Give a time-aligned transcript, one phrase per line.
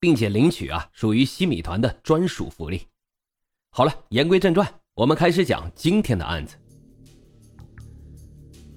[0.00, 2.82] 并且领取啊，属于西米团的专属福利。
[3.70, 6.56] 好了，言归正传，我们开始讲今天的案子。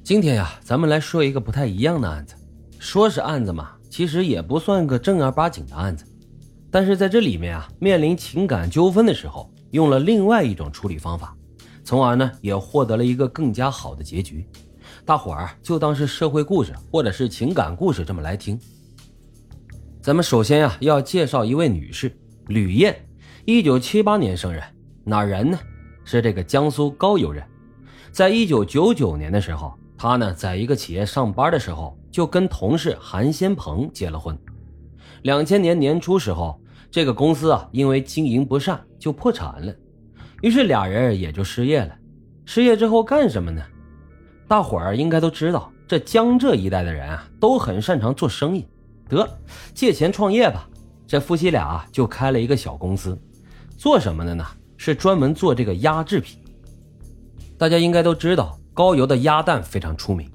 [0.04, 2.36] 今天呀，咱们来说一个不太一样的案子。
[2.80, 6.06] 说是案子嘛，其实也不算个正儿八经的案子。
[6.72, 11.38] 但是在这里面啊，面临情感纠纷的时候，用了另外一种处理方法，
[11.84, 14.48] 从而呢，也获得了一个更加好的结局。
[15.06, 18.60] 大伙儿就当是社会故事或者是情感故事这么来听。
[20.02, 22.12] 咱们首先呀，要介绍一位女士
[22.48, 23.08] 吕燕，
[23.46, 24.64] 一九七八年生人，
[25.04, 25.60] 哪人呢？
[26.04, 27.44] 是这个江苏高邮人。
[28.12, 34.36] 在一九九九年的时候，她呢在一个企业上班的时候，就跟同事韩先鹏结了婚。
[35.22, 39.72] 两千年年初时候，这个公司啊因为经营不善就破产了，
[40.42, 41.96] 于是俩人也就失业了。
[42.44, 43.62] 失业之后干什么呢？
[44.48, 48.66] 大伙儿应该都知道，这江浙一带的人啊都很擅长做生意。
[49.16, 49.40] 得
[49.74, 50.68] 借钱创业吧，
[51.08, 53.18] 这夫妻俩就开了一个小公司，
[53.78, 54.46] 做什么的呢？
[54.78, 56.40] 是专门做这个鸭制品。
[57.58, 60.28] 大家应该都知道，高邮的鸭蛋非常出名，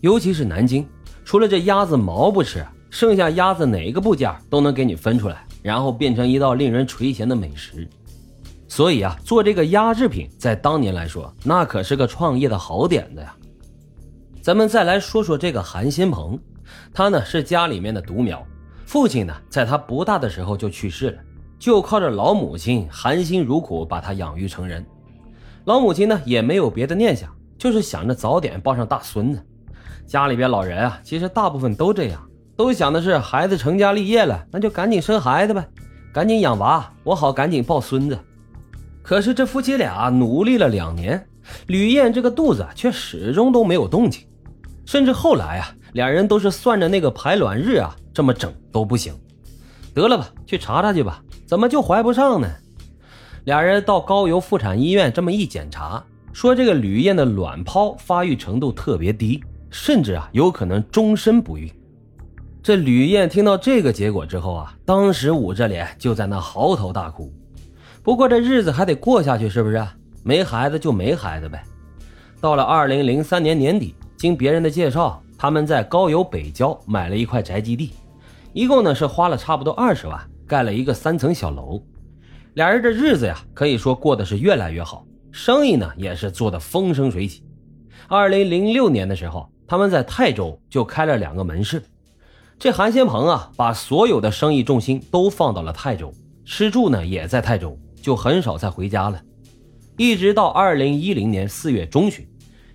[0.00, 0.86] 尤其是南京，
[1.24, 7.88] 除了这鸭子毛不吃，剩下鸭子哪个部件都能给你分出来，然后变成一道令人垂涎的美食。
[8.68, 13.34] 所以啊，做这个鸭制品在当年来说，那可是个创业的好点子呀。
[14.42, 16.38] 咱们再来说说这个韩新鹏。
[16.94, 18.46] 他呢是家里面的独苗，
[18.86, 21.18] 父亲呢在他不大的时候就去世了，
[21.58, 24.86] 就靠着老母亲含辛茹苦把他养育成人。
[25.64, 27.28] 老母亲呢也没有别的念想，
[27.58, 29.44] 就是想着早点抱上大孙子。
[30.06, 32.24] 家里边老人啊，其实大部分都这样，
[32.56, 35.66] 都想的是孩子成家立业了，那就赶紧生孩子呗，
[36.12, 38.16] 赶紧养娃，我好赶紧抱孙子。
[39.02, 41.26] 可是这夫妻俩努力了两年，
[41.66, 44.24] 吕燕这个肚子却始终都没有动静，
[44.86, 45.74] 甚至后来啊。
[45.94, 49.14] 俩人都是算着那个排卵日啊，这么整都不行。
[49.94, 52.48] 得了吧，去查查去吧，怎么就怀不上呢？
[53.44, 56.02] 俩人到高邮妇产医院这么一检查，
[56.32, 59.40] 说这个吕燕的卵泡发育程度特别低，
[59.70, 61.70] 甚至啊有可能终身不孕。
[62.60, 67.32] 这吕燕听到这个结果之后啊，当时捂着脸就在那嚎啕大哭。
[68.02, 69.86] 不过这日子还得过下去，是不是？
[70.24, 71.62] 没孩子就没孩子呗。
[72.40, 75.22] 到了二零零三年年底，经别人的介绍。
[75.36, 77.90] 他们在高邮北郊买了一块宅基地，
[78.52, 81.82] 一共呢是花了差不多二十万，盖了一个三层小楼。
[82.54, 87.42] 俩人这日子呀，可以说过得是越来越好，生意呢也是做得风生水起。
[88.06, 91.82] 二零零六年的时候，他们在泰州就开了两个门市。
[92.58, 96.14] 这韩先鹏啊，把所有的生意重心都放到了泰州，
[96.44, 99.20] 吃住呢也在泰州，就很少再回家了。
[99.96, 102.26] 一直到二零一零年四月中旬，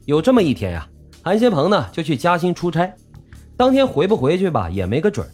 [0.05, 0.87] 有这么一天呀。
[1.29, 2.91] 韩先鹏呢就去嘉兴出差，
[3.55, 5.29] 当天回不回去吧也没个准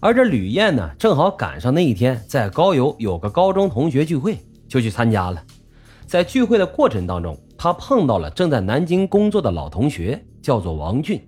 [0.00, 5.40] 而这吕燕呢正好赶上那一天在高邮有个高中同学聚会，就去参加了。
[6.04, 11.24] 在聚会的过程当中，他碰到了正在南京工作的老同学，叫做王俊。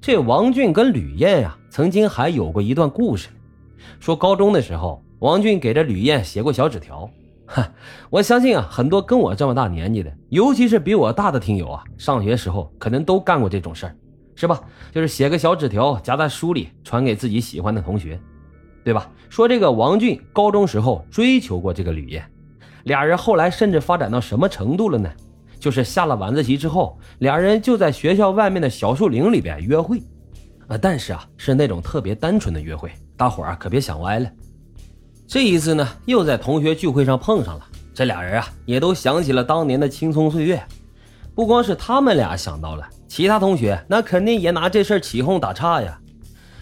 [0.00, 3.28] 这王俊跟吕燕呀曾经还有过一段故事，
[4.00, 7.08] 说高中的时候，王俊给这吕燕写过小纸条。
[7.46, 7.68] 哈，
[8.10, 13.96] 我相信啊，很多跟我这么大年纪的，尤其是比我大的听友啊，上学时候可能都干过这种事儿，
[14.34, 14.60] 是吧？
[14.90, 18.18] 就是写个小纸条夹在书里，传给自己喜欢的同学，
[18.84, 19.10] 对吧？
[19.28, 22.24] 说这个王俊高中时候追求过这个吕燕，
[22.84, 25.10] 俩人后来甚至发展到什么程度了呢？
[25.58, 29.98] 就是下了晚自习之后，俩人就在学校外面的小树林里边约会，
[30.66, 34.28] 啊，但是啊，是那种特别单纯的约会，大伙儿可别想歪了。
[35.32, 37.66] 这一次呢，又在同学聚会上碰上了。
[37.94, 40.62] 这俩人啊，也都想起了当年的青葱岁月。
[41.34, 45.98] 不光是他们俩想到了，其他同学那肯定也拿这事起哄打岔呀。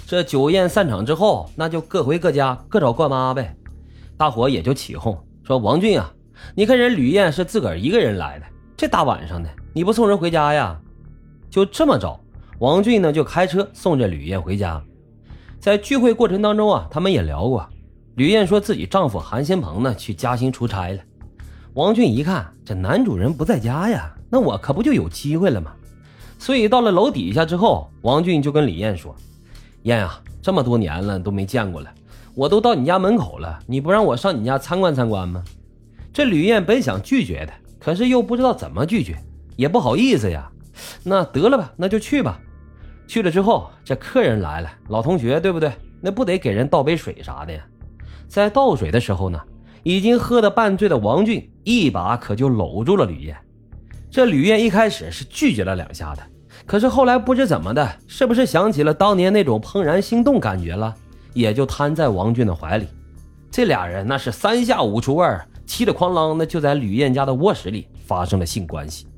[0.07, 3.57] 这酒宴散场之后，那就各回各家，各找各妈呗。
[4.17, 6.09] 大伙也就起哄说：“王俊啊，
[6.55, 8.47] 你看人吕燕是自个儿一个人来的，
[8.77, 10.81] 这大晚上的，你不送人回家呀？”
[11.51, 12.17] 就这么着，
[12.61, 14.81] 王俊呢就开车送这吕燕回家。
[15.59, 17.69] 在聚会过程当中啊，他们也聊过。
[18.21, 20.99] 吕燕说自己丈夫韩先鹏呢去嘉兴出差了，
[21.73, 25.73] 王俊一看这男主人不在家呀，那我可不就有机会了吗？
[26.39, 29.17] 所以到了楼底下之后，王俊就跟李燕说
[29.85, 31.91] ：“燕啊，这么多年了都没见过了，
[32.35, 35.43] 我都到你家门口了，你不让我上你家参观参观吗？
[36.13, 39.17] 这吕燕本想拒绝的，可是又不知道怎么拒绝，
[39.57, 40.53] 也不好意思呀。
[41.03, 42.39] 那得了吧，那就去吧。
[43.09, 45.73] 去了之后，这客人来了，老同学对不对？
[46.03, 47.65] 那不得给人倒杯水啥的呀？
[48.31, 49.41] 在倒水的时候呢，
[49.83, 53.37] 已经喝得半醉的王俊一把可就搂住了吕燕。
[54.09, 56.23] 这吕燕一开始是拒绝了两下的，
[56.65, 60.95] 可是后来不知怎么的，是不是想起了当年那种怦然心动感觉了，
[61.35, 62.87] 也就瘫在王俊的怀里。
[63.51, 69.09] 这俩人那是三下五除二，七里哐啷的就在吕燕家的卧室里发生了性关系。